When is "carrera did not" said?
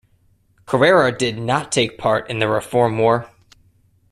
0.65-1.71